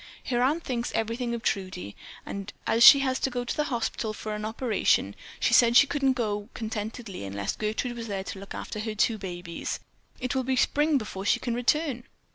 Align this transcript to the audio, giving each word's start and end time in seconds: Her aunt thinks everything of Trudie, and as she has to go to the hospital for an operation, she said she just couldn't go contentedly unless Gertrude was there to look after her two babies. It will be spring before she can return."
Her 0.31 0.41
aunt 0.41 0.63
thinks 0.63 0.91
everything 0.95 1.35
of 1.35 1.43
Trudie, 1.43 1.95
and 2.25 2.51
as 2.65 2.83
she 2.83 3.01
has 3.01 3.19
to 3.19 3.29
go 3.29 3.43
to 3.45 3.55
the 3.55 3.65
hospital 3.65 4.13
for 4.13 4.33
an 4.33 4.45
operation, 4.45 5.15
she 5.39 5.53
said 5.53 5.77
she 5.77 5.81
just 5.85 5.91
couldn't 5.91 6.13
go 6.13 6.49
contentedly 6.55 7.23
unless 7.23 7.55
Gertrude 7.55 7.95
was 7.95 8.07
there 8.07 8.23
to 8.23 8.39
look 8.39 8.55
after 8.55 8.79
her 8.79 8.95
two 8.95 9.19
babies. 9.19 9.79
It 10.19 10.33
will 10.33 10.41
be 10.43 10.55
spring 10.55 10.97
before 10.97 11.25
she 11.25 11.39
can 11.39 11.53
return." 11.53 12.05